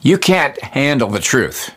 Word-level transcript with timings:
You 0.00 0.16
can't 0.16 0.56
handle 0.62 1.08
the 1.08 1.18
truth. 1.18 1.74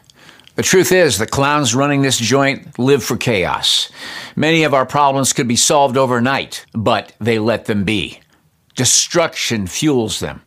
The 0.53 0.61
truth 0.61 0.91
is, 0.91 1.17
the 1.17 1.25
clowns 1.25 1.73
running 1.73 2.03
this 2.03 2.19
joint 2.19 2.77
live 2.77 3.03
for 3.03 3.17
chaos. 3.17 3.91
Many 4.35 4.63
of 4.63 4.75
our 4.75 4.85
problems 4.85 5.33
could 5.33 5.47
be 5.47 5.55
solved 5.55 5.97
overnight, 5.97 6.67
but 6.71 7.13
they 7.19 7.39
let 7.39 7.65
them 7.65 7.83
be. 7.83 8.19
Destruction 8.75 9.65
fuels 9.65 10.19
them. 10.19 10.43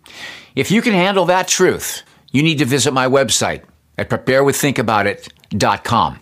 If 0.54 0.70
you 0.70 0.82
can 0.82 0.92
handle 0.92 1.24
that 1.24 1.48
truth, 1.48 2.04
you 2.30 2.44
need 2.44 2.58
to 2.58 2.64
visit 2.64 2.92
my 2.92 3.08
website 3.08 3.64
at 3.98 4.08
preparewiththinkaboutit.com. 4.08 6.20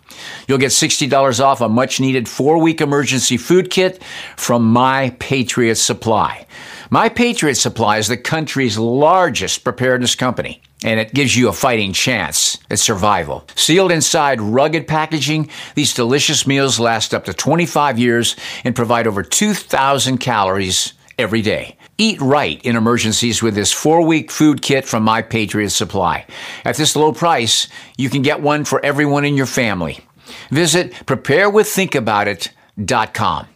You'll 0.48 0.56
get 0.56 0.70
$60 0.70 1.44
off 1.44 1.60
a 1.60 1.68
much 1.68 2.00
needed 2.00 2.30
four 2.30 2.56
week 2.62 2.80
emergency 2.80 3.36
food 3.36 3.68
kit 3.68 4.02
from 4.38 4.72
My 4.72 5.10
Patriot 5.18 5.74
Supply. 5.74 6.46
My 6.88 7.10
Patriot 7.10 7.56
Supply 7.56 7.98
is 7.98 8.08
the 8.08 8.16
country's 8.16 8.78
largest 8.78 9.64
preparedness 9.64 10.14
company, 10.14 10.62
and 10.84 11.00
it 11.00 11.14
gives 11.14 11.36
you 11.36 11.48
a 11.48 11.52
fighting 11.52 11.92
chance 11.92 12.58
at 12.70 12.78
survival. 12.78 13.44
Sealed 13.54 13.92
inside 13.92 14.40
rugged 14.40 14.86
packaging, 14.86 15.50
these 15.74 15.92
delicious 15.94 16.46
meals 16.46 16.80
last 16.80 17.14
up 17.14 17.24
to 17.24 17.34
25 17.34 17.98
years 17.98 18.36
and 18.64 18.76
provide 18.76 19.06
over 19.06 19.22
2,000 19.22 20.18
calories 20.18 20.92
every 21.18 21.42
day. 21.42 21.76
Eat 21.98 22.18
right 22.20 22.60
in 22.64 22.76
emergencies 22.76 23.42
with 23.42 23.54
this 23.54 23.70
four 23.70 24.04
week 24.04 24.30
food 24.30 24.62
kit 24.62 24.86
from 24.86 25.02
My 25.04 25.20
Patriot 25.22 25.70
Supply. 25.70 26.26
At 26.64 26.76
this 26.76 26.96
low 26.96 27.12
price, 27.12 27.68
you 27.96 28.10
can 28.10 28.22
get 28.22 28.40
one 28.40 28.64
for 28.64 28.84
everyone 28.84 29.24
in 29.24 29.36
your 29.36 29.46
family. 29.46 30.00
Visit 30.50 30.92
preparewiththinkaboutit.com. 31.06 33.46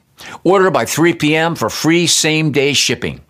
Order 0.45 0.71
by 0.71 0.85
3 0.85 1.15
p.m. 1.15 1.55
for 1.55 1.69
free 1.69 2.07
same 2.07 2.53
day 2.53 2.73
shipping. 2.73 3.21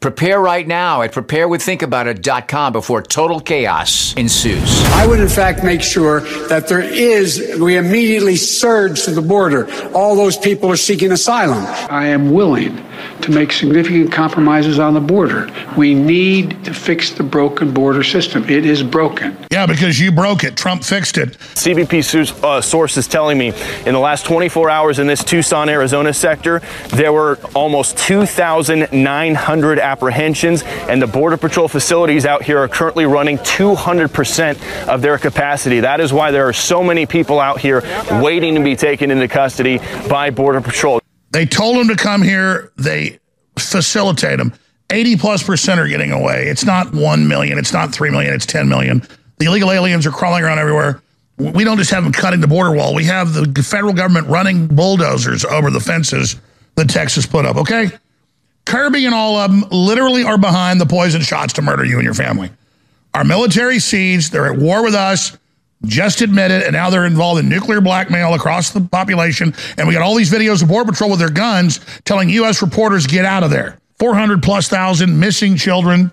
Prepare 0.00 0.40
right 0.40 0.66
now 0.66 1.02
at 1.02 1.12
preparewiththinkaboutit.com 1.12 2.72
before 2.72 3.02
total 3.02 3.40
chaos 3.40 4.14
ensues. 4.14 4.84
I 4.92 5.06
would, 5.06 5.20
in 5.20 5.28
fact, 5.28 5.64
make 5.64 5.82
sure 5.82 6.20
that 6.48 6.68
there 6.68 6.82
is, 6.82 7.58
we 7.60 7.76
immediately 7.76 8.36
surge 8.36 9.04
to 9.04 9.10
the 9.10 9.22
border. 9.22 9.68
All 9.92 10.16
those 10.16 10.36
people 10.36 10.70
are 10.70 10.76
seeking 10.76 11.12
asylum. 11.12 11.64
I 11.90 12.06
am 12.06 12.30
willing 12.30 12.82
to 13.22 13.30
make 13.30 13.52
significant 13.52 14.12
compromises 14.12 14.78
on 14.78 14.94
the 14.94 15.00
border. 15.00 15.50
We 15.76 15.94
need 15.94 16.64
to 16.64 16.74
fix 16.74 17.10
the 17.10 17.22
broken 17.22 17.72
border 17.72 18.02
system. 18.02 18.48
It 18.48 18.66
is 18.66 18.82
broken. 18.82 19.36
Yeah, 19.50 19.66
because 19.66 19.98
you 19.98 20.12
broke 20.12 20.44
it. 20.44 20.56
Trump 20.56 20.84
fixed 20.84 21.18
it. 21.18 21.38
CBP 21.54 22.42
uh, 22.44 22.60
source 22.60 22.96
is 22.96 23.06
telling 23.06 23.38
me 23.38 23.48
in 23.86 23.92
the 23.92 23.98
last 23.98 24.26
24 24.26 24.70
hours 24.70 24.98
in 24.98 25.06
this 25.06 25.24
Tucson, 25.24 25.68
Arizona 25.68 26.12
sector, 26.12 26.60
there 26.88 27.12
were 27.12 27.38
almost 27.54 27.98
2,900 27.98 29.78
apprehensions, 29.86 30.62
and 30.64 31.00
the 31.00 31.06
Border 31.06 31.36
Patrol 31.36 31.68
facilities 31.68 32.26
out 32.26 32.42
here 32.42 32.58
are 32.58 32.68
currently 32.68 33.06
running 33.06 33.38
200% 33.38 34.88
of 34.88 35.00
their 35.00 35.16
capacity. 35.16 35.80
That 35.80 36.00
is 36.00 36.12
why 36.12 36.30
there 36.32 36.48
are 36.48 36.52
so 36.52 36.82
many 36.82 37.06
people 37.06 37.40
out 37.40 37.60
here 37.60 37.82
waiting 38.20 38.54
to 38.56 38.62
be 38.62 38.76
taken 38.76 39.10
into 39.10 39.28
custody 39.28 39.78
by 40.08 40.30
Border 40.30 40.60
Patrol. 40.60 41.00
They 41.30 41.46
told 41.46 41.76
them 41.78 41.88
to 41.88 41.96
come 41.96 42.22
here. 42.22 42.72
They 42.76 43.20
facilitate 43.58 44.38
them. 44.38 44.52
80 44.90 45.16
plus 45.16 45.42
percent 45.42 45.80
are 45.80 45.88
getting 45.88 46.12
away. 46.12 46.46
It's 46.48 46.64
not 46.64 46.92
1 46.92 47.28
million. 47.28 47.58
It's 47.58 47.72
not 47.72 47.92
3 47.92 48.10
million. 48.10 48.34
It's 48.34 48.46
10 48.46 48.68
million. 48.68 49.02
The 49.38 49.46
illegal 49.46 49.70
aliens 49.70 50.06
are 50.06 50.10
crawling 50.10 50.44
around 50.44 50.58
everywhere. 50.58 51.00
We 51.38 51.64
don't 51.64 51.76
just 51.76 51.90
have 51.90 52.04
them 52.04 52.12
cutting 52.12 52.40
the 52.40 52.46
border 52.46 52.74
wall. 52.74 52.94
We 52.94 53.04
have 53.04 53.34
the 53.34 53.62
federal 53.62 53.92
government 53.92 54.28
running 54.28 54.68
bulldozers 54.68 55.44
over 55.44 55.70
the 55.70 55.80
fences 55.80 56.36
that 56.76 56.88
Texas 56.88 57.26
put 57.26 57.44
up, 57.44 57.56
okay? 57.56 57.90
Kirby 58.66 59.06
and 59.06 59.14
all 59.14 59.36
of 59.36 59.50
them 59.50 59.64
literally 59.70 60.24
are 60.24 60.36
behind 60.36 60.80
the 60.80 60.86
poison 60.86 61.22
shots 61.22 61.54
to 61.54 61.62
murder 61.62 61.84
you 61.84 61.96
and 61.96 62.04
your 62.04 62.14
family. 62.14 62.50
Our 63.14 63.24
military 63.24 63.78
siege, 63.78 64.30
they're 64.30 64.52
at 64.52 64.58
war 64.58 64.82
with 64.84 64.94
us, 64.94 65.38
just 65.84 66.20
admitted, 66.20 66.62
and 66.62 66.72
now 66.72 66.90
they're 66.90 67.06
involved 67.06 67.40
in 67.40 67.48
nuclear 67.48 67.80
blackmail 67.80 68.34
across 68.34 68.70
the 68.70 68.80
population. 68.80 69.54
And 69.78 69.86
we 69.86 69.94
got 69.94 70.02
all 70.02 70.14
these 70.14 70.30
videos 70.30 70.62
of 70.62 70.68
Border 70.68 70.90
Patrol 70.90 71.10
with 71.10 71.20
their 71.20 71.30
guns 71.30 71.80
telling 72.04 72.28
U.S. 72.30 72.60
reporters, 72.60 73.06
get 73.06 73.24
out 73.24 73.42
of 73.42 73.50
there. 73.50 73.78
400 73.98 74.42
plus 74.42 74.68
thousand 74.68 75.18
missing 75.18 75.56
children, 75.56 76.10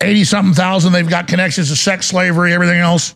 80 0.00 0.24
something 0.24 0.54
thousand. 0.54 0.92
They've 0.92 1.08
got 1.08 1.28
connections 1.28 1.68
to 1.68 1.76
sex 1.76 2.06
slavery, 2.06 2.52
everything 2.52 2.80
else. 2.80 3.14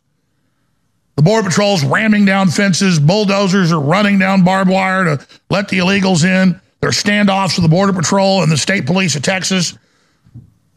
The 1.17 1.23
Border 1.23 1.49
Patrol's 1.49 1.85
ramming 1.85 2.25
down 2.25 2.49
fences. 2.49 3.01
Bulldozers 3.01 3.73
are 3.73 3.81
running 3.81 4.21
down 4.21 4.45
barbed 4.45 4.71
wire 4.71 5.05
to 5.05 5.27
let 5.51 5.69
the 5.69 5.79
illegals 5.79 6.25
in. 6.25 6.61
There 6.81 6.89
are 6.89 6.93
standoffs 6.93 7.57
with 7.57 7.65
the 7.65 7.69
Border 7.69 7.93
Patrol 7.93 8.43
and 8.43 8.53
the 8.53 8.57
state 8.57 8.87
police 8.87 9.17
of 9.17 9.23
Texas, 9.23 9.77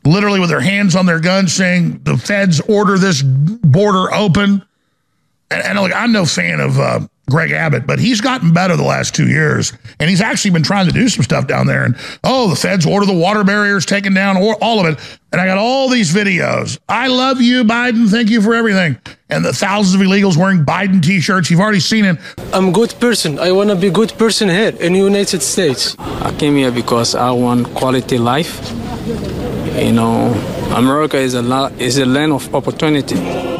literally 0.03 0.39
with 0.39 0.49
their 0.49 0.61
hands 0.61 0.95
on 0.95 1.05
their 1.05 1.19
guns 1.19 1.53
saying 1.53 2.01
the 2.03 2.17
feds 2.17 2.59
order 2.61 2.97
this 2.97 3.21
border 3.21 4.11
open. 4.13 4.65
And, 5.51 5.63
and 5.63 5.93
I'm 5.93 6.11
no 6.11 6.25
fan 6.25 6.59
of 6.59 6.79
uh, 6.79 7.07
Greg 7.29 7.51
Abbott, 7.51 7.87
but 7.87 7.99
he's 7.99 8.19
gotten 8.19 8.53
better 8.53 8.75
the 8.75 8.83
last 8.83 9.15
two 9.15 9.27
years. 9.27 9.71
And 9.99 10.09
he's 10.09 10.21
actually 10.21 10.51
been 10.51 10.63
trying 10.63 10.87
to 10.87 10.91
do 10.91 11.07
some 11.07 11.23
stuff 11.23 11.47
down 11.47 11.65
there. 11.65 11.85
And, 11.85 11.95
oh, 12.23 12.49
the 12.49 12.55
feds 12.55 12.85
order 12.85 13.05
the 13.05 13.13
water 13.13 13.43
barriers 13.43 13.85
taken 13.85 14.13
down, 14.13 14.37
or 14.37 14.55
all 14.61 14.79
of 14.79 14.85
it. 14.85 14.99
And 15.31 15.39
I 15.39 15.45
got 15.45 15.57
all 15.57 15.87
these 15.87 16.13
videos. 16.13 16.77
I 16.89 17.07
love 17.07 17.39
you, 17.39 17.63
Biden. 17.63 18.09
Thank 18.09 18.29
you 18.29 18.41
for 18.41 18.53
everything. 18.53 18.97
And 19.29 19.45
the 19.45 19.53
thousands 19.53 19.95
of 19.95 20.05
illegals 20.05 20.35
wearing 20.35 20.65
Biden 20.65 21.01
T-shirts. 21.01 21.49
You've 21.49 21.61
already 21.61 21.79
seen 21.79 22.03
it. 22.03 22.17
I'm 22.51 22.69
a 22.69 22.71
good 22.71 22.93
person. 22.99 23.39
I 23.39 23.53
want 23.53 23.69
to 23.69 23.77
be 23.77 23.87
a 23.87 23.91
good 23.91 24.11
person 24.17 24.49
here 24.49 24.75
in 24.79 24.91
the 24.91 24.99
United 24.99 25.41
States. 25.41 25.95
I 25.99 26.35
came 26.37 26.57
here 26.57 26.71
because 26.71 27.15
I 27.15 27.31
want 27.31 27.73
quality 27.75 28.17
life. 28.17 28.69
You 29.77 29.93
know, 29.93 30.33
America 30.75 31.17
is 31.17 31.33
a, 31.33 31.41
lot, 31.41 31.71
is 31.79 31.97
a 31.97 32.05
land 32.05 32.33
of 32.33 32.53
opportunity. 32.53 33.50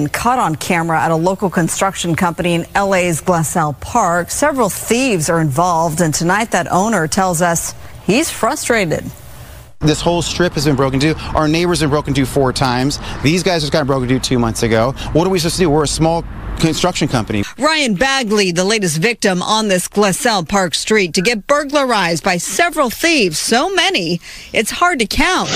And 0.00 0.12
caught 0.12 0.38
on 0.38 0.56
camera 0.56 0.98
at 0.98 1.10
a 1.10 1.16
local 1.16 1.50
construction 1.50 2.14
company 2.16 2.54
in 2.54 2.62
LA's 2.74 3.20
Glassell 3.20 3.78
Park. 3.80 4.30
Several 4.30 4.70
thieves 4.70 5.28
are 5.28 5.40
involved, 5.40 6.00
and 6.00 6.14
tonight 6.14 6.52
that 6.52 6.66
owner 6.72 7.06
tells 7.06 7.42
us 7.42 7.74
he's 8.04 8.30
frustrated. 8.30 9.04
This 9.80 10.00
whole 10.00 10.22
strip 10.22 10.54
has 10.54 10.64
been 10.64 10.76
broken 10.76 11.02
into. 11.02 11.18
Our 11.34 11.48
neighbors 11.48 11.80
have 11.80 11.90
broken 11.90 12.12
into 12.12 12.26
four 12.26 12.52
times. 12.52 12.98
These 13.22 13.42
guys 13.42 13.60
just 13.62 13.72
got 13.72 13.86
broken 13.86 14.10
into 14.10 14.26
two 14.26 14.38
months 14.38 14.62
ago. 14.62 14.92
What 15.12 15.26
are 15.26 15.30
we 15.30 15.38
supposed 15.38 15.56
to 15.56 15.62
do? 15.62 15.70
We're 15.70 15.84
a 15.84 15.88
small 15.88 16.24
construction 16.58 17.08
company. 17.08 17.44
Ryan 17.58 17.94
Bagley, 17.94 18.52
the 18.52 18.64
latest 18.64 18.98
victim 18.98 19.42
on 19.42 19.68
this 19.68 19.88
Glassell 19.88 20.48
Park 20.48 20.74
street, 20.74 21.14
to 21.14 21.22
get 21.22 21.46
burglarized 21.46 22.24
by 22.24 22.36
several 22.38 22.90
thieves. 22.90 23.38
So 23.38 23.74
many, 23.74 24.20
it's 24.52 24.70
hard 24.70 24.98
to 24.98 25.06
count. 25.06 25.48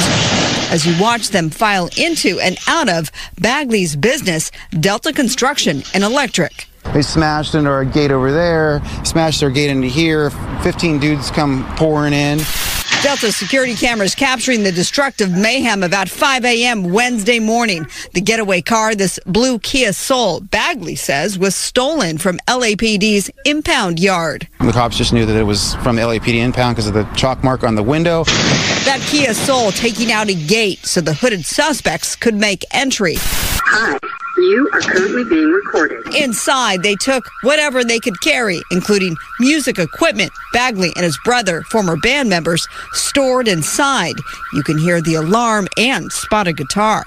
As 0.70 0.84
you 0.87 1.00
watch 1.00 1.28
them 1.28 1.50
file 1.50 1.88
into 1.96 2.40
and 2.40 2.58
out 2.66 2.88
of 2.88 3.11
Bagley's 3.40 3.94
business, 3.96 4.50
Delta 4.70 5.12
Construction 5.12 5.82
and 5.94 6.02
Electric. 6.02 6.66
They 6.93 7.02
smashed 7.02 7.55
into 7.55 7.70
our 7.70 7.84
gate 7.84 8.11
over 8.11 8.32
there, 8.32 8.82
smashed 9.05 9.40
their 9.40 9.50
gate 9.50 9.70
into 9.70 9.88
here. 9.88 10.31
15 10.62 10.99
dudes 10.99 11.31
come 11.31 11.64
pouring 11.76 12.12
in. 12.12 12.40
Delta 13.04 13.30
security 13.32 13.74
cameras 13.74 14.14
capturing 14.14 14.62
the 14.62 14.72
destructive 14.72 15.30
mayhem 15.30 15.82
about 15.82 16.08
5 16.08 16.42
a.m. 16.46 16.84
Wednesday 16.84 17.38
morning. 17.38 17.86
The 18.14 18.22
getaway 18.22 18.62
car, 18.62 18.94
this 18.94 19.20
blue 19.26 19.58
Kia 19.58 19.92
Soul, 19.92 20.40
Bagley 20.40 20.94
says, 20.94 21.38
was 21.38 21.54
stolen 21.54 22.16
from 22.16 22.38
LAPD's 22.48 23.30
impound 23.44 24.00
yard. 24.00 24.48
The 24.58 24.72
cops 24.72 24.96
just 24.96 25.12
knew 25.12 25.26
that 25.26 25.36
it 25.36 25.42
was 25.42 25.74
from 25.82 25.96
the 25.96 26.02
LAPD 26.02 26.36
impound 26.36 26.76
because 26.76 26.88
of 26.88 26.94
the 26.94 27.04
chalk 27.14 27.44
mark 27.44 27.62
on 27.62 27.74
the 27.74 27.82
window. 27.82 28.24
That 28.24 29.06
Kia 29.10 29.34
Soul 29.34 29.70
taking 29.72 30.10
out 30.10 30.30
a 30.30 30.34
gate 30.34 30.86
so 30.86 31.02
the 31.02 31.12
hooded 31.12 31.44
suspects 31.44 32.16
could 32.16 32.34
make 32.34 32.64
entry. 32.70 33.16
Hi, 34.36 34.42
you 34.42 34.69
are 34.72 34.81
currently 34.81 35.25
being 35.25 35.48
recorded. 35.48 36.14
Inside, 36.14 36.82
they 36.82 36.96
took 36.96 37.28
whatever 37.42 37.84
they 37.84 38.00
could 38.00 38.20
carry, 38.20 38.62
including 38.70 39.16
music 39.38 39.78
equipment. 39.78 40.32
Bagley 40.52 40.92
and 40.96 41.04
his 41.04 41.19
brother, 41.25 41.62
former 41.62 41.96
band 41.96 42.28
members, 42.31 42.66
stored 42.92 43.46
inside. 43.46 44.14
You 44.52 44.62
can 44.62 44.78
hear 44.78 45.00
the 45.00 45.14
alarm 45.14 45.69
and 45.78 46.10
spot 46.12 46.48
a 46.48 46.52
guitar. 46.52 47.04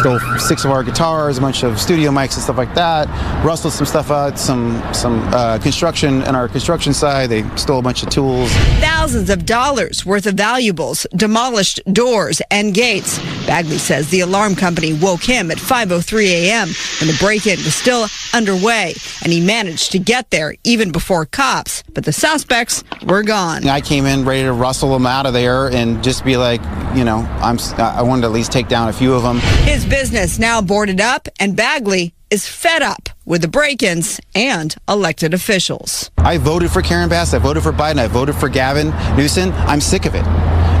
Stole 0.00 0.18
six 0.38 0.64
of 0.64 0.70
our 0.70 0.82
guitars, 0.82 1.36
a 1.36 1.40
bunch 1.42 1.62
of 1.62 1.78
studio 1.78 2.10
mics 2.10 2.34
and 2.34 2.42
stuff 2.42 2.56
like 2.56 2.74
that. 2.74 3.06
Rustled 3.44 3.74
some 3.74 3.84
stuff 3.86 4.10
out, 4.10 4.38
some 4.38 4.82
some 4.94 5.20
uh, 5.34 5.58
construction 5.58 6.22
on 6.22 6.34
our 6.34 6.48
construction 6.48 6.94
side. 6.94 7.28
They 7.28 7.46
stole 7.56 7.80
a 7.80 7.82
bunch 7.82 8.02
of 8.02 8.08
tools. 8.08 8.50
Thousands 8.80 9.28
of 9.28 9.44
dollars 9.44 10.06
worth 10.06 10.26
of 10.26 10.34
valuables, 10.34 11.06
demolished 11.14 11.80
doors 11.92 12.40
and 12.50 12.72
gates. 12.72 13.20
Bagley 13.46 13.78
says 13.78 14.10
the 14.10 14.20
alarm 14.20 14.54
company 14.54 14.92
woke 14.92 15.22
him 15.22 15.50
at 15.50 15.58
5:03 15.58 16.26
a.m. 16.28 16.68
when 17.00 17.08
the 17.08 17.16
break-in 17.20 17.58
was 17.58 17.74
still 17.74 18.06
underway, 18.32 18.94
and 19.22 19.32
he 19.32 19.40
managed 19.40 19.92
to 19.92 19.98
get 19.98 20.30
there 20.30 20.54
even 20.64 20.90
before 20.90 21.26
cops. 21.26 21.82
But 21.92 22.04
the 22.04 22.12
suspects 22.12 22.82
were 23.06 23.22
gone. 23.22 23.66
I 23.68 23.80
came 23.80 24.06
in 24.06 24.24
ready 24.24 24.42
to 24.42 24.52
rustle 24.52 24.92
them 24.92 25.06
out 25.06 25.26
of 25.26 25.32
there 25.32 25.68
and 25.68 26.02
just 26.02 26.24
be 26.24 26.36
like, 26.36 26.62
you 26.96 27.04
know, 27.04 27.18
I'm 27.40 27.58
I 27.78 28.02
wanted 28.02 28.22
to 28.22 28.28
at 28.28 28.32
least 28.32 28.52
take 28.52 28.68
down 28.68 28.88
a 28.88 28.92
few 28.92 29.14
of 29.14 29.22
them. 29.22 29.38
His 29.64 29.84
business 29.84 30.38
now 30.38 30.60
boarded 30.60 31.00
up, 31.00 31.28
and 31.38 31.56
Bagley 31.56 32.14
is 32.30 32.48
fed 32.48 32.82
up 32.82 33.10
with 33.24 33.42
the 33.42 33.48
break-ins 33.48 34.18
and 34.34 34.74
elected 34.88 35.32
officials. 35.32 36.10
I 36.18 36.38
voted 36.38 36.70
for 36.70 36.82
Karen 36.82 37.08
Bass. 37.08 37.32
I 37.32 37.38
voted 37.38 37.62
for 37.62 37.72
Biden. 37.72 37.98
I 37.98 38.08
voted 38.08 38.34
for 38.34 38.48
Gavin 38.48 38.90
Newsom. 39.16 39.52
I'm 39.52 39.80
sick 39.80 40.04
of 40.04 40.14
it. 40.14 40.24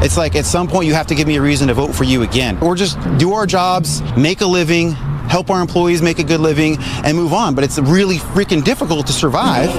It's 0.04 0.18
like 0.18 0.36
at 0.36 0.44
some 0.44 0.68
point 0.68 0.86
you 0.86 0.92
have 0.92 1.06
to 1.06 1.14
give 1.14 1.26
me 1.26 1.36
a 1.36 1.40
reason 1.40 1.68
to 1.68 1.74
vote 1.74 1.94
for 1.94 2.04
you 2.04 2.22
again, 2.22 2.58
or 2.60 2.74
just 2.74 2.98
do 3.16 3.32
our 3.32 3.46
jobs, 3.46 4.02
make 4.18 4.42
a 4.42 4.46
living, 4.46 4.92
help 4.92 5.48
our 5.48 5.62
employees 5.62 6.02
make 6.02 6.18
a 6.18 6.22
good 6.22 6.40
living, 6.40 6.76
and 7.04 7.16
move 7.16 7.32
on. 7.32 7.54
But 7.54 7.64
it's 7.64 7.78
really 7.78 8.18
freaking 8.18 8.62
difficult 8.62 9.06
to 9.06 9.14
survive. 9.14 9.70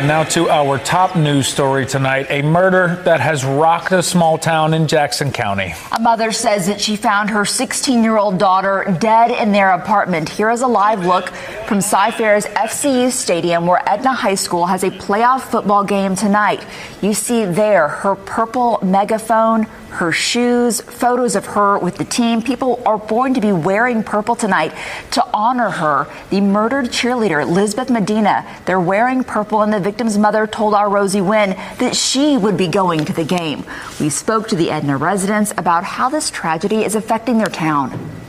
And 0.00 0.08
now 0.08 0.24
to 0.24 0.48
our 0.48 0.78
top 0.78 1.14
news 1.14 1.46
story 1.46 1.84
tonight 1.84 2.28
a 2.30 2.40
murder 2.40 3.02
that 3.04 3.20
has 3.20 3.44
rocked 3.44 3.92
a 3.92 4.02
small 4.02 4.38
town 4.38 4.72
in 4.72 4.88
Jackson 4.88 5.30
County. 5.30 5.74
A 5.92 6.00
mother 6.00 6.32
says 6.32 6.68
that 6.68 6.80
she 6.80 6.96
found 6.96 7.28
her 7.28 7.44
16 7.44 8.02
year 8.02 8.16
old 8.16 8.38
daughter 8.38 8.96
dead 8.98 9.30
in 9.30 9.52
their 9.52 9.72
apartment. 9.72 10.30
Here 10.30 10.48
is 10.48 10.62
a 10.62 10.66
live 10.66 11.04
look 11.04 11.30
from 11.70 11.80
Cy-Fair's 11.80 12.46
FCU 12.46 13.12
Stadium, 13.12 13.64
where 13.64 13.80
Edna 13.88 14.12
High 14.12 14.34
School 14.34 14.66
has 14.66 14.82
a 14.82 14.90
playoff 14.90 15.42
football 15.42 15.84
game 15.84 16.16
tonight. 16.16 16.66
You 17.00 17.14
see 17.14 17.44
there 17.44 17.86
her 17.86 18.16
purple 18.16 18.80
megaphone, 18.82 19.62
her 19.90 20.10
shoes, 20.10 20.80
photos 20.80 21.36
of 21.36 21.46
her 21.46 21.78
with 21.78 21.96
the 21.96 22.04
team. 22.04 22.42
People 22.42 22.82
are 22.84 22.98
going 22.98 23.34
to 23.34 23.40
be 23.40 23.52
wearing 23.52 24.02
purple 24.02 24.34
tonight 24.34 24.74
to 25.12 25.24
honor 25.32 25.70
her, 25.70 26.08
the 26.30 26.40
murdered 26.40 26.86
cheerleader, 26.86 27.48
Lizbeth 27.48 27.88
Medina. 27.88 28.44
They're 28.64 28.80
wearing 28.80 29.22
purple, 29.22 29.62
and 29.62 29.72
the 29.72 29.78
victim's 29.78 30.18
mother 30.18 30.48
told 30.48 30.74
our 30.74 30.90
Rosie 30.90 31.20
Nguyen 31.20 31.54
that 31.78 31.94
she 31.94 32.36
would 32.36 32.56
be 32.56 32.66
going 32.66 33.04
to 33.04 33.12
the 33.12 33.22
game. 33.22 33.64
We 34.00 34.10
spoke 34.10 34.48
to 34.48 34.56
the 34.56 34.72
Edna 34.72 34.96
residents 34.96 35.52
about 35.56 35.84
how 35.84 36.08
this 36.08 36.30
tragedy 36.30 36.82
is 36.82 36.96
affecting 36.96 37.38
their 37.38 37.46
town. 37.46 38.19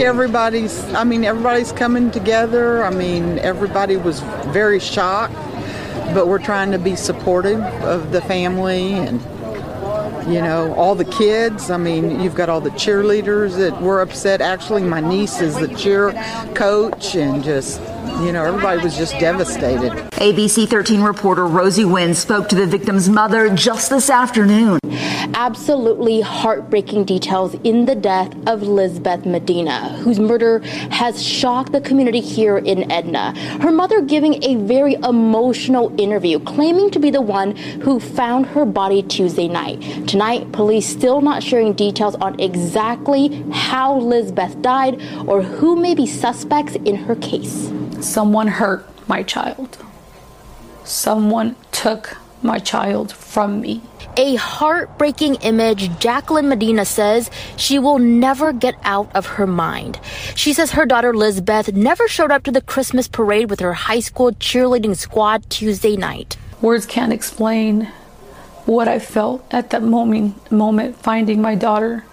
Everybody's, 0.00 0.82
I 0.94 1.04
mean, 1.04 1.24
everybody's 1.24 1.72
coming 1.72 2.10
together. 2.10 2.84
I 2.84 2.90
mean, 2.90 3.38
everybody 3.40 3.96
was 3.96 4.20
very 4.48 4.80
shocked, 4.80 5.34
but 6.14 6.28
we're 6.28 6.38
trying 6.38 6.70
to 6.72 6.78
be 6.78 6.96
supportive 6.96 7.60
of 7.60 8.12
the 8.12 8.20
family 8.22 8.94
and 8.94 9.20
you 10.28 10.42
know, 10.42 10.74
all 10.74 10.94
the 10.94 11.06
kids. 11.06 11.70
I 11.70 11.78
mean, 11.78 12.20
you've 12.20 12.34
got 12.34 12.50
all 12.50 12.60
the 12.60 12.70
cheerleaders 12.70 13.56
that 13.56 13.80
were 13.80 14.00
upset. 14.02 14.42
Actually, 14.42 14.82
my 14.82 15.00
niece 15.00 15.40
is 15.40 15.56
the 15.56 15.68
cheer 15.68 16.12
coach, 16.54 17.14
and 17.14 17.42
just, 17.42 17.80
you 18.24 18.32
know, 18.32 18.44
everybody 18.44 18.82
was 18.82 18.96
just 18.96 19.12
devastated. 19.18 19.92
ABC 20.18 20.68
13 20.68 21.02
reporter 21.02 21.46
Rosie 21.46 21.84
Nguyen 21.84 22.14
spoke 22.14 22.48
to 22.48 22.56
the 22.56 22.66
victim's 22.66 23.08
mother 23.08 23.54
just 23.54 23.90
this 23.90 24.10
afternoon. 24.10 24.78
Absolutely 25.34 26.20
heartbreaking 26.20 27.04
details 27.04 27.54
in 27.62 27.84
the 27.84 27.94
death 27.94 28.34
of 28.48 28.62
Lizbeth 28.62 29.24
Medina, 29.24 29.90
whose 29.98 30.18
murder 30.18 30.58
has 30.90 31.22
shocked 31.22 31.70
the 31.72 31.80
community 31.80 32.20
here 32.20 32.58
in 32.58 32.90
Edna. 32.90 33.38
Her 33.60 33.70
mother 33.70 34.00
giving 34.00 34.42
a 34.42 34.56
very 34.56 34.94
emotional 34.94 35.94
interview, 36.00 36.40
claiming 36.40 36.90
to 36.90 36.98
be 36.98 37.10
the 37.10 37.22
one 37.22 37.54
who 37.54 38.00
found 38.00 38.46
her 38.46 38.64
body 38.64 39.02
Tuesday 39.02 39.46
night. 39.48 39.80
Tonight, 40.08 40.50
police 40.52 40.86
still 40.88 41.20
not 41.20 41.42
sharing 41.42 41.72
details 41.72 42.16
on 42.16 42.38
exactly 42.40 43.44
how 43.52 43.96
Lizbeth 43.98 44.60
died 44.60 45.00
or 45.26 45.42
who 45.42 45.76
may 45.76 45.94
be 45.94 46.06
suspects 46.06 46.74
in 46.84 46.96
her 46.96 47.14
case. 47.16 47.70
Someone 48.00 48.48
hurt 48.48 48.86
my 49.08 49.22
child. 49.22 49.78
Someone 50.84 51.56
took 51.72 52.16
my 52.42 52.58
child 52.58 53.12
from 53.12 53.60
me. 53.60 53.82
A 54.16 54.36
heartbreaking 54.36 55.36
image, 55.36 55.96
Jacqueline 55.98 56.48
Medina 56.48 56.84
says 56.84 57.30
she 57.56 57.78
will 57.78 57.98
never 57.98 58.52
get 58.52 58.76
out 58.82 59.14
of 59.14 59.26
her 59.26 59.46
mind. 59.46 60.00
She 60.34 60.52
says 60.52 60.72
her 60.72 60.86
daughter 60.86 61.14
Lizbeth 61.14 61.72
never 61.72 62.08
showed 62.08 62.30
up 62.30 62.44
to 62.44 62.50
the 62.50 62.60
Christmas 62.60 63.08
parade 63.08 63.50
with 63.50 63.60
her 63.60 63.74
high 63.74 64.00
school 64.00 64.32
cheerleading 64.32 64.96
squad 64.96 65.48
Tuesday 65.50 65.96
night. 65.96 66.36
Words 66.60 66.86
can't 66.86 67.12
explain 67.12 67.92
what 68.66 68.88
I 68.88 68.98
felt 68.98 69.44
at 69.52 69.70
that 69.70 69.82
moment, 69.82 70.50
moment 70.50 70.96
finding 70.96 71.40
my 71.40 71.54
daughter 71.54 72.04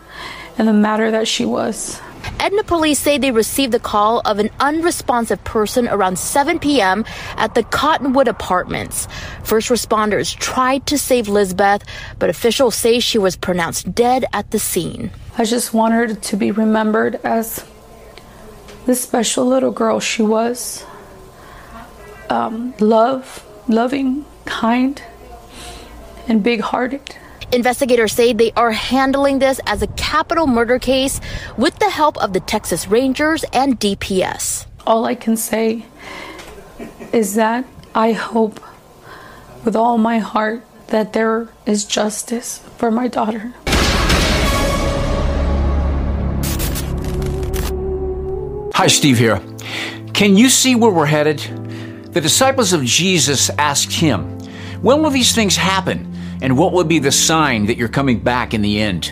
and 0.58 0.68
the 0.68 0.74
matter 0.74 1.12
that 1.12 1.28
she 1.28 1.46
was. 1.46 2.00
Edna 2.46 2.64
police 2.64 3.00
say 3.00 3.18
they 3.18 3.32
received 3.32 3.72
the 3.74 3.80
call 3.80 4.20
of 4.20 4.38
an 4.38 4.52
unresponsive 4.60 5.44
person 5.46 5.88
around 5.88 6.20
7 6.20 6.60
p.m. 6.60 7.04
at 7.38 7.56
the 7.56 7.64
Cottonwood 7.64 8.28
Apartments. 8.28 9.08
First 9.44 9.70
responders 9.70 10.32
tried 10.38 10.86
to 10.86 11.00
save 11.00 11.28
Lizbeth, 11.28 11.84
but 12.20 12.30
officials 12.30 12.76
say 12.76 13.00
she 13.00 13.18
was 13.18 13.36
pronounced 13.36 13.96
dead 13.96 14.26
at 14.32 14.52
the 14.52 14.60
scene. 14.60 15.10
I 15.40 15.46
just 15.46 15.74
want 15.74 15.96
her 15.96 16.14
to 16.14 16.38
be 16.38 16.52
remembered 16.52 17.16
as 17.24 17.66
the 18.86 18.94
special 18.94 19.48
little 19.48 19.72
girl 19.72 20.00
she 20.00 20.22
was. 20.22 20.86
Um, 22.30 22.76
love, 22.80 23.44
loving, 23.68 24.24
kind, 24.46 25.02
and 26.28 26.44
big 26.44 26.62
hearted. 26.62 27.18
Investigators 27.56 28.12
say 28.12 28.34
they 28.34 28.52
are 28.58 28.72
handling 28.72 29.40
this 29.40 29.62
as 29.66 29.82
a 29.82 29.88
capital 29.88 30.46
murder 30.46 30.78
case 30.78 31.22
with 31.58 31.80
the 31.80 31.90
help 31.90 32.18
of 32.18 32.34
the 32.34 32.42
Texas 32.42 32.86
Rangers 32.90 33.46
and 33.54 33.80
DPS. 33.80 34.66
All 34.86 35.06
I 35.06 35.16
can 35.16 35.38
say 35.38 35.86
is 37.14 37.36
that 37.36 37.64
I 37.96 38.12
hope 38.12 38.60
with 39.64 39.74
all 39.74 39.98
my 39.98 40.18
heart 40.18 40.64
that 40.88 41.14
there 41.14 41.48
is 41.66 41.86
justice 41.86 42.58
for 42.76 42.92
my 42.92 43.08
daughter. 43.08 43.54
Hi, 48.74 48.88
Steve 48.88 49.18
here. 49.18 49.42
Can 50.14 50.36
you 50.36 50.50
see 50.50 50.76
where 50.76 50.92
we're 50.92 51.06
headed? 51.06 51.40
The 52.12 52.20
disciples 52.20 52.74
of 52.74 52.84
Jesus 52.84 53.50
asked 53.52 53.94
him, 53.94 54.38
When 54.82 55.02
will 55.02 55.10
these 55.10 55.34
things 55.34 55.56
happen? 55.56 56.15
And 56.46 56.60
what 56.60 56.74
will 56.74 56.84
be 56.84 57.00
the 57.00 57.12
sign 57.12 57.66
that 57.66 57.78
you're 57.78 57.88
coming 57.88 58.20
back 58.20 58.54
in 58.54 58.62
the 58.62 58.80
end? 58.80 59.12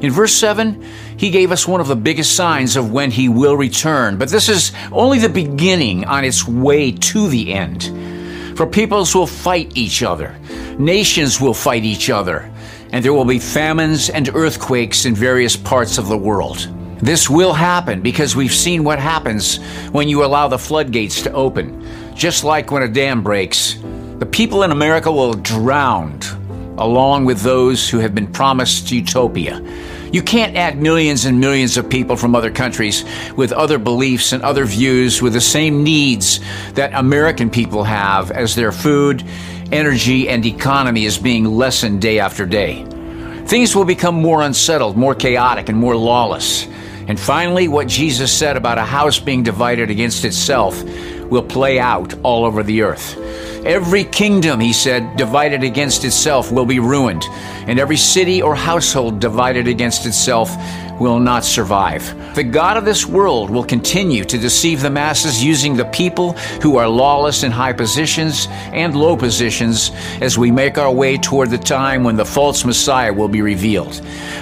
In 0.00 0.10
verse 0.10 0.32
7, 0.32 0.82
he 1.18 1.28
gave 1.28 1.52
us 1.52 1.68
one 1.68 1.82
of 1.82 1.88
the 1.88 1.94
biggest 1.94 2.34
signs 2.34 2.74
of 2.74 2.90
when 2.90 3.10
he 3.10 3.28
will 3.28 3.54
return, 3.54 4.16
but 4.16 4.30
this 4.30 4.48
is 4.48 4.72
only 4.90 5.18
the 5.18 5.28
beginning 5.28 6.06
on 6.06 6.24
its 6.24 6.48
way 6.48 6.90
to 6.90 7.28
the 7.28 7.52
end. 7.52 8.56
For 8.56 8.66
peoples 8.66 9.14
will 9.14 9.26
fight 9.26 9.76
each 9.76 10.02
other, 10.02 10.34
nations 10.78 11.38
will 11.38 11.52
fight 11.52 11.84
each 11.84 12.08
other, 12.08 12.50
and 12.92 13.04
there 13.04 13.12
will 13.12 13.26
be 13.26 13.38
famines 13.38 14.08
and 14.08 14.34
earthquakes 14.34 15.04
in 15.04 15.14
various 15.14 15.58
parts 15.58 15.98
of 15.98 16.08
the 16.08 16.16
world. 16.16 16.66
This 17.02 17.28
will 17.28 17.52
happen 17.52 18.00
because 18.00 18.34
we've 18.34 18.54
seen 18.54 18.84
what 18.84 18.98
happens 18.98 19.58
when 19.92 20.08
you 20.08 20.24
allow 20.24 20.48
the 20.48 20.58
floodgates 20.58 21.20
to 21.24 21.32
open. 21.34 21.86
Just 22.14 22.42
like 22.42 22.70
when 22.70 22.82
a 22.82 22.88
dam 22.88 23.22
breaks, 23.22 23.78
the 24.18 24.24
people 24.24 24.62
in 24.62 24.70
America 24.70 25.12
will 25.12 25.34
drown 25.34 26.18
along 26.80 27.26
with 27.26 27.42
those 27.42 27.88
who 27.88 27.98
have 27.98 28.14
been 28.14 28.26
promised 28.26 28.90
utopia. 28.90 29.62
You 30.12 30.22
can't 30.22 30.56
add 30.56 30.80
millions 30.80 31.24
and 31.24 31.38
millions 31.38 31.76
of 31.76 31.88
people 31.88 32.16
from 32.16 32.34
other 32.34 32.50
countries 32.50 33.04
with 33.36 33.52
other 33.52 33.78
beliefs 33.78 34.32
and 34.32 34.42
other 34.42 34.64
views 34.64 35.22
with 35.22 35.34
the 35.34 35.40
same 35.40 35.84
needs 35.84 36.40
that 36.72 36.92
American 36.94 37.48
people 37.48 37.84
have 37.84 38.32
as 38.32 38.56
their 38.56 38.72
food, 38.72 39.22
energy, 39.70 40.28
and 40.28 40.44
economy 40.44 41.04
is 41.04 41.16
being 41.16 41.44
lessened 41.44 42.02
day 42.02 42.18
after 42.18 42.44
day. 42.44 42.84
Things 43.46 43.76
will 43.76 43.84
become 43.84 44.16
more 44.16 44.42
unsettled, 44.42 44.96
more 44.96 45.14
chaotic, 45.14 45.68
and 45.68 45.78
more 45.78 45.96
lawless. 45.96 46.66
And 47.06 47.18
finally, 47.18 47.68
what 47.68 47.86
Jesus 47.86 48.32
said 48.32 48.56
about 48.56 48.78
a 48.78 48.84
house 48.84 49.18
being 49.18 49.42
divided 49.42 49.90
against 49.90 50.24
itself 50.24 50.82
will 51.30 51.42
play 51.42 51.78
out 51.78 52.14
all 52.22 52.44
over 52.44 52.62
the 52.62 52.82
earth. 52.82 53.16
Every 53.64 54.04
kingdom, 54.04 54.58
he 54.58 54.72
said, 54.72 55.16
divided 55.16 55.62
against 55.62 56.04
itself 56.04 56.50
will 56.50 56.64
be 56.64 56.80
ruined, 56.80 57.24
and 57.66 57.78
every 57.78 57.98
city 57.98 58.40
or 58.40 58.54
household 58.54 59.20
divided 59.20 59.68
against 59.68 60.06
itself 60.06 60.50
will 60.98 61.18
not 61.18 61.44
survive. 61.44 62.34
The 62.34 62.42
God 62.42 62.76
of 62.76 62.84
this 62.86 63.04
world 63.04 63.50
will 63.50 63.64
continue 63.64 64.24
to 64.24 64.38
deceive 64.38 64.80
the 64.80 64.90
masses 64.90 65.44
using 65.44 65.76
the 65.76 65.84
people 65.86 66.32
who 66.62 66.76
are 66.76 66.88
lawless 66.88 67.42
in 67.42 67.50
high 67.50 67.72
positions 67.72 68.48
and 68.72 68.94
low 68.94 69.16
positions 69.16 69.90
as 70.20 70.38
we 70.38 70.50
make 70.50 70.78
our 70.78 70.92
way 70.92 71.18
toward 71.18 71.50
the 71.50 71.58
time 71.58 72.02
when 72.02 72.16
the 72.16 72.24
false 72.24 72.64
Messiah 72.64 73.12
will 73.12 73.28
be 73.28 73.42
revealed. 73.42 73.92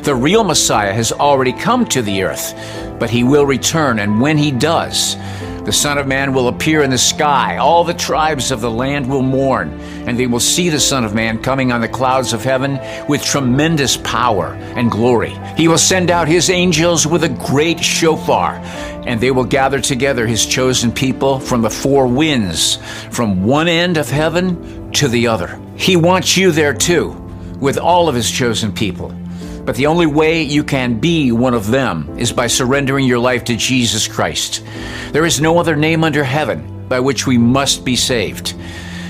The 0.03 0.15
real 0.15 0.45
Messiah 0.45 0.93
has 0.93 1.13
already 1.13 1.53
come 1.53 1.87
to 1.87 2.03
the 2.03 2.23
earth, 2.23 2.55
but 2.99 3.11
he 3.11 3.25
will 3.25 3.47
return, 3.47 3.99
and 3.99 4.21
when 4.21 4.37
he 4.39 4.53
does, 4.53 5.17
the 5.65 5.73
Son 5.73 5.99
of 5.99 6.07
Man 6.07 6.33
will 6.33 6.49
appear 6.49 6.83
in 6.83 6.91
the 6.91 6.99
sky. 6.99 7.57
All 7.59 7.85
the 7.85 7.95
tribes 7.95 8.51
of 8.51 8.61
the 8.61 8.71
land 8.71 9.09
will 9.09 9.23
mourn, 9.23 9.71
and 10.07 10.19
they 10.19 10.27
will 10.27 10.41
see 10.41 10.69
the 10.69 10.81
Son 10.81 11.05
of 11.05 11.15
Man 11.15 11.43
coming 11.43 11.73
on 11.73 11.81
the 11.81 11.89
clouds 11.89 12.33
of 12.33 12.43
heaven 12.43 12.79
with 13.09 13.23
tremendous 13.23 13.97
power 13.99 14.55
and 14.77 14.91
glory. 14.91 15.39
He 15.57 15.69
will 15.69 15.79
send 15.79 16.11
out 16.11 16.29
his 16.29 16.49
angels 16.51 17.07
with 17.07 17.25
a 17.25 17.29
great 17.29 17.81
shofar, 17.81 18.55
and 19.07 19.21
they 19.21 19.31
will 19.31 19.45
gather 19.45 19.81
together 19.81 20.27
his 20.27 20.47
chosen 20.47 20.93
people 20.93 21.39
from 21.39 21.63
the 21.63 21.71
four 21.71 22.07
winds, 22.07 22.77
from 23.11 23.45
one 23.45 23.69
end 23.69 23.97
of 23.97 24.09
heaven 24.09 24.91
to 24.93 25.09
the 25.09 25.27
other. 25.27 25.61
He 25.77 25.97
wants 25.97 26.37
you 26.37 26.51
there 26.51 26.75
too, 26.75 27.11
with 27.61 27.79
all 27.79 28.09
of 28.09 28.15
his 28.15 28.31
chosen 28.31 28.73
people. 28.73 29.15
But 29.69 29.77
the 29.77 29.85
only 29.85 30.07
way 30.07 30.41
you 30.41 30.65
can 30.65 30.99
be 30.99 31.31
one 31.31 31.53
of 31.53 31.67
them 31.67 32.19
is 32.19 32.33
by 32.33 32.47
surrendering 32.47 33.05
your 33.05 33.19
life 33.19 33.45
to 33.45 33.55
Jesus 33.55 34.09
Christ. 34.09 34.65
There 35.13 35.27
is 35.27 35.43
no 35.43 35.59
other 35.59 35.77
name 35.77 36.05
under 36.05 36.25
heaven 36.25 36.89
by 36.89 37.01
which 37.01 37.27
we 37.27 37.37
must 37.37 37.85
be 37.85 37.95
saved. 37.95 38.55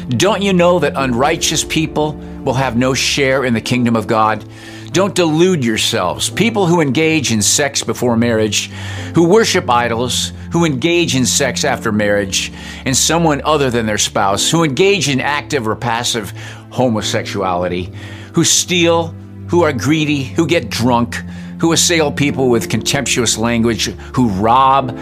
Don't 0.09 0.43
you 0.43 0.53
know 0.53 0.81
that 0.81 0.95
unrighteous 0.97 1.63
people 1.63 2.15
will 2.43 2.55
have 2.55 2.77
no 2.77 2.93
share 2.93 3.45
in 3.45 3.55
the 3.55 3.61
kingdom 3.61 3.95
of 3.95 4.09
God? 4.09 4.45
Don't 4.91 5.15
delude 5.15 5.65
yourselves. 5.65 6.29
People 6.29 6.67
who 6.67 6.81
engage 6.81 7.31
in 7.31 7.41
sex 7.41 7.85
before 7.85 8.17
marriage, 8.17 8.67
who 9.15 9.29
worship 9.29 9.71
idols, 9.71 10.33
who 10.51 10.65
engage 10.65 11.15
in 11.15 11.25
sex 11.25 11.63
after 11.63 11.93
marriage, 11.93 12.53
and 12.85 12.97
someone 12.97 13.43
other 13.45 13.71
than 13.71 13.87
their 13.87 13.97
spouse, 13.97 14.51
who 14.51 14.65
engage 14.65 15.09
in 15.09 15.21
active 15.21 15.69
or 15.69 15.77
passive 15.77 16.33
homosexuality, 16.71 17.93
who 18.33 18.43
steal, 18.43 19.15
who 19.49 19.65
are 19.65 19.73
greedy, 19.73 20.23
who 20.23 20.47
get 20.47 20.71
drunk, 20.71 21.17
who 21.61 21.73
assail 21.73 22.13
people 22.13 22.49
with 22.49 22.69
contemptuous 22.69 23.37
language, 23.37 23.87
who 24.15 24.29
rob, 24.29 24.97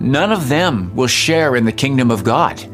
none 0.00 0.32
of 0.32 0.48
them 0.48 0.94
will 0.96 1.06
share 1.06 1.56
in 1.56 1.64
the 1.64 1.72
kingdom 1.72 2.10
of 2.10 2.24
God. 2.24 2.64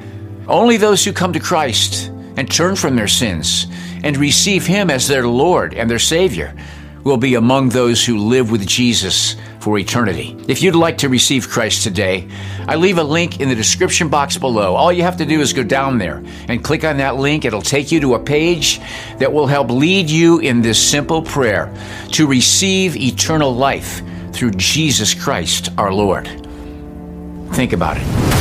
Only 0.47 0.77
those 0.77 1.05
who 1.05 1.13
come 1.13 1.33
to 1.33 1.41
Christ 1.41 2.11
and 2.37 2.51
turn 2.51 2.77
from 2.77 2.97
their 2.97 3.09
sins 3.09 3.67
and 4.03 4.17
receive 4.17 4.67
Him 4.67 4.91
as 4.91 5.09
their 5.09 5.27
Lord 5.27 5.75
and 5.75 5.91
their 5.91 5.99
Savior 5.99 6.55
will 7.03 7.17
be 7.17 7.35
among 7.35 7.71
those 7.71 8.05
who 8.05 8.19
live 8.19 8.51
with 8.51 8.67
Jesus 8.67 9.37
for 9.65 9.79
eternity. 9.79 10.37
If 10.47 10.63
you'd 10.63 10.75
like 10.75 10.99
to 10.99 11.09
receive 11.09 11.49
Christ 11.49 11.85
today, 11.85 12.29
I 12.69 12.77
leave 12.77 12.99
a 12.99 13.03
link 13.03 13.41
in 13.41 13.49
the 13.49 13.55
description 13.55 14.11
box 14.11 14.37
below. 14.37 14.75
All 14.75 14.93
you 14.93 15.03
have 15.05 15.17
to 15.17 15.25
do 15.25 15.41
is 15.41 15.55
go 15.55 15.63
down 15.63 15.97
there 15.97 16.23
and 16.49 16.63
click 16.63 16.85
on 16.85 16.99
that 16.99 17.17
link. 17.17 17.47
It'll 17.47 17.63
take 17.63 17.91
you 17.91 17.99
to 18.01 18.15
a 18.15 18.23
page 18.23 18.79
that 19.19 19.33
will 19.33 19.47
help 19.47 19.71
lead 19.71 20.11
you 20.11 20.39
in 20.41 20.61
this 20.61 20.79
simple 20.79 21.23
prayer 21.23 21.75
to 22.13 22.27
receive 22.27 22.95
eternal 22.95 23.55
life 23.55 24.03
through 24.33 24.51
Jesus 24.51 25.15
Christ 25.15 25.71
our 25.79 25.95
Lord. 25.95 26.29
Think 27.55 27.73
about 27.73 27.97
it. 27.97 28.34